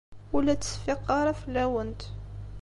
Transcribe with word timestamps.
Ur 0.35 0.41
la 0.43 0.55
ttseffiqeɣ 0.55 1.09
ara 1.19 1.39
fell-awent. 1.41 2.01